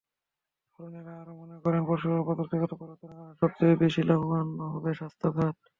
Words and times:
তরুণেরা 0.73 1.13
আরও 1.21 1.33
মনে 1.41 1.55
করেন, 1.63 1.81
প্রযুক্তিগত 1.87 2.71
পরিবর্তনের 2.73 3.11
কারণে 3.11 3.39
সবচেয়ে 3.41 3.81
বেশি 3.83 4.01
লাভবান 4.09 4.47
হবে 4.73 4.91
স্বাস্থ্য 4.99 5.27
খাত। 5.35 5.55